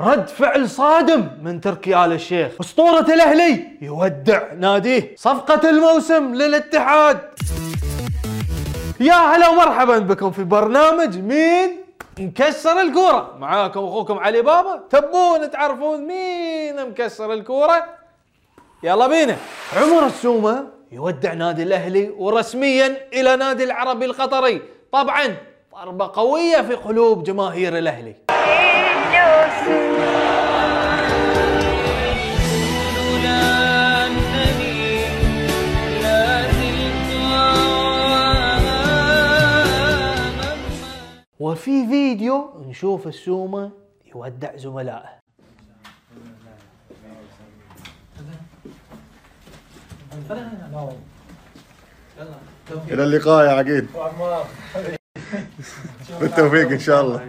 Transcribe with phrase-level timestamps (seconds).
[0.00, 2.52] رد فعل صادم من تركي آل الشيخ.
[2.60, 5.14] أسطورة الأهلي يودع ناديه.
[5.16, 7.18] صفقة الموسم للاتحاد.
[9.00, 11.76] يا هلا ومرحبا بكم في برنامج مين
[12.18, 13.36] مكسر الكورة.
[13.38, 14.82] معاكم أخوكم علي بابا.
[14.90, 17.84] تبون تعرفون مين مكسر الكورة؟
[18.82, 19.36] يلا بينا.
[19.76, 24.62] عمر السومة يودع نادي الأهلي ورسميا إلى نادي العربي القطري.
[24.92, 25.36] طبعا
[25.74, 28.14] ضربة قوية في قلوب جماهير الأهلي.
[41.40, 43.70] وفي فيديو نشوف السومة
[44.14, 45.08] يودع زملائه.
[52.88, 53.86] إلى اللقاء يا عقيد.
[56.20, 57.26] بالتوفيق إن شاء الله.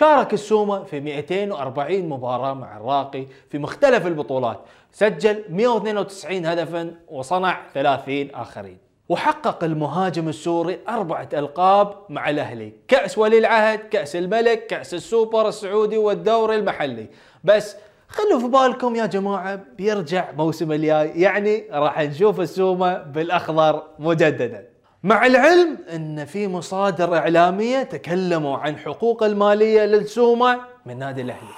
[0.00, 4.60] شارك السومة في 240 مباراة مع الراقي في مختلف البطولات.
[4.92, 8.78] سجل 192 هدفا وصنع 30 آخرين.
[9.08, 12.72] وحقق المهاجم السوري أربعة ألقاب مع الأهلي.
[12.88, 17.06] كأس ولي العهد كأس الملك كأس السوبر السعودي والدوري المحلي.
[17.44, 17.76] بس
[18.08, 21.20] خلوا في بالكم يا جماعة بيرجع موسم الجاي.
[21.20, 24.69] يعني راح نشوف السومة بالأخضر مجددا.
[25.02, 31.50] مع العلم ان في مصادر اعلاميه تكلموا عن حقوق الماليه للسومه من نادي الاهلي.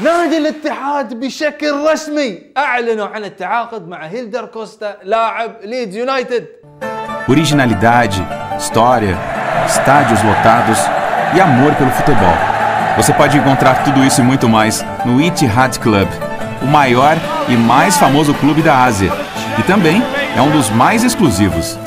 [0.00, 6.46] نادي الاتحاد بشكل رسمي اعلنوا عن التعاقد مع هيلدر كوستا لاعب ليدز يونايتد.
[7.28, 8.22] Originalidade,
[8.58, 9.14] história,
[9.66, 10.78] estádios lotados
[11.36, 12.36] e amor pelo futebol.
[12.96, 16.08] Você pode encontrar tudo isso e muito mais no Etihad Club,
[16.62, 17.16] o maior
[17.48, 19.12] e mais famoso clube da Ásia.
[19.58, 20.02] E também
[20.38, 21.78] é um dos mais exclusivos.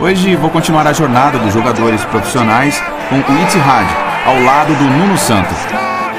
[0.00, 3.88] Hoje vou continuar a jornada dos jogadores profissionais com o Itihad,
[4.24, 5.52] ao lado do Nuno Santo.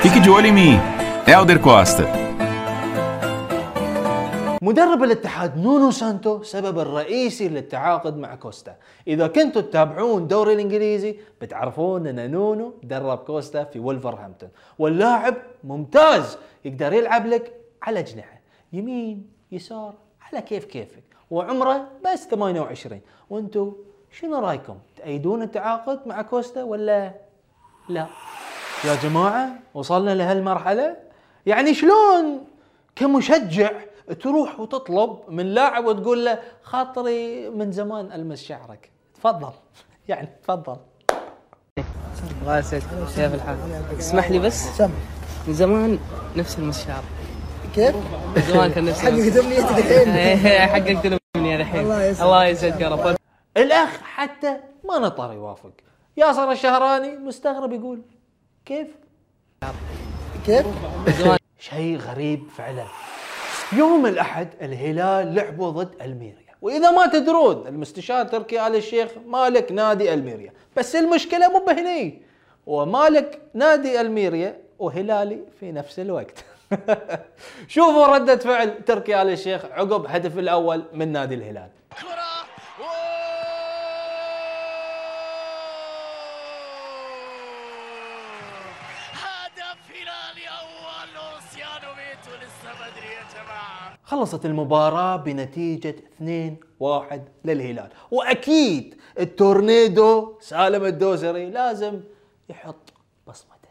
[0.01, 0.79] Fique de olho em mim,
[1.25, 2.03] Elder Costa.
[4.61, 8.75] مدرب الاتحاد نونو سانتو سبب الرئيسي للتعاقد مع كوستا
[9.07, 16.93] إذا كنتوا تتابعون الدوري الإنجليزي بتعرفون أن نونو درب كوستا في ولفرهامبتون واللاعب ممتاز يقدر
[16.93, 17.53] يلعب لك
[17.83, 18.39] على جناحه
[18.73, 23.73] يمين يسار على كيف كيفك وعمره بس 28 وأنتم
[24.11, 27.13] شنو رايكم؟ تأيدون التعاقد مع كوستا ولا
[27.89, 28.05] لا؟
[28.85, 30.97] يا جماعة وصلنا لهالمرحلة؟
[31.45, 32.43] يعني شلون
[32.95, 33.71] كمشجع
[34.21, 38.89] تروح وتطلب من لاعب وتقول له خاطري من زمان ألمس شعرك.
[39.15, 39.51] تفضل.
[40.09, 40.77] يعني تفضل.
[42.41, 42.83] الله يسعدك
[43.15, 43.57] كيف الحال؟
[43.99, 44.81] اسمح لي بس.
[45.47, 45.99] من زمان
[46.35, 47.03] نفس المشوار
[47.75, 47.95] كيف؟
[48.35, 50.09] من زمان كان نفسي حقك تمنيتك الحين.
[50.15, 51.79] إيه، حقك الحين.
[52.21, 52.81] الله يسعدك.
[52.81, 53.15] يا رب.
[53.57, 55.71] الأخ حتى ما نطر يوافق.
[56.17, 58.01] ياسر الشهراني مستغرب يقول
[58.65, 58.87] كيف؟
[60.45, 60.65] كيف؟
[61.69, 62.85] شيء غريب فعلا.
[63.73, 66.55] يوم الأحد الهلال لعبوا ضد ألميريا.
[66.61, 70.53] وإذا ما تدرون المستشار تركي آل الشيخ مالك نادي ألميريا.
[70.77, 72.21] بس المشكلة مو بهني.
[72.67, 76.45] هو مالك نادي ألميريا وهلالي في نفس الوقت.
[77.67, 81.69] شوفوا ردة فعل تركي آل الشيخ عقب هدف الأول من نادي الهلال.
[94.03, 95.95] خلصت المباراة بنتيجة
[96.81, 97.89] 2-1 للهلال.
[98.11, 102.01] وأكيد التورنيدو سالم الدوسري لازم
[102.49, 102.93] يحط
[103.27, 103.69] بصمته.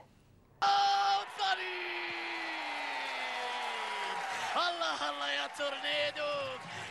[4.59, 6.35] الله الله يا تورنيدو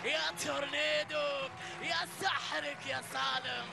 [0.06, 1.28] يا تورنيدو
[1.84, 3.66] يا سحرك يا سالم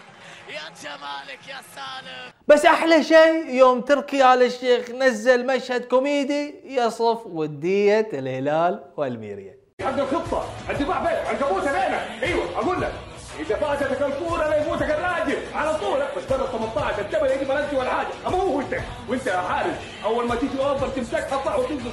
[0.49, 2.33] يا جمالك يا سالم.
[2.49, 9.55] بس أحلى شيء يوم تركي آل الشيخ نزل مشهد كوميدي يصف ودية الهلال والميريا.
[9.81, 12.23] عند الخطه الدفاع بين عنكبوته بينك.
[12.23, 12.93] أيوه أقول لك.
[13.41, 15.39] إذا فاتتك الكورة لا يفوتك الراجل.
[15.55, 16.01] على طول.
[16.17, 18.75] بس برا 18 الجبل يجي بلنتي ولا حاجة أما هو انت
[19.09, 19.75] وانت يا حارس.
[20.05, 21.91] أول ما تيجي أوفر تمسكها صح وتنزل.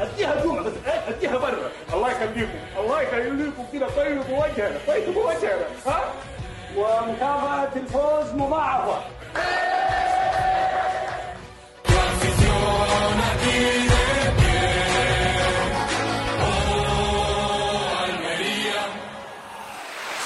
[0.00, 1.70] أديها جمعة بس إيه؟ أديها برا.
[1.92, 2.58] الله يخليكم.
[2.78, 3.86] الله يخليكم كده.
[3.96, 4.78] طيبوا وجهنا.
[4.86, 5.66] طيبوا وجهنا.
[5.86, 6.04] ها؟
[6.76, 8.98] ومكافأة الفوز مضاعفة.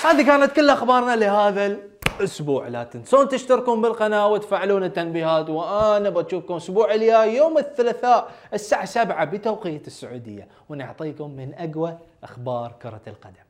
[0.09, 1.77] هذه كانت كل أخبارنا لهذا
[2.21, 2.69] الأسبوع.
[2.69, 9.87] لا تنسون تشتركون بالقناة وتفعلون التنبيهات وأنا بشوفكم الأسبوع الجاي يوم الثلاثاء الساعة 7 بتوقيت
[9.87, 13.48] السعودية ونعطيكم من أقوى أخبار كرة القدم.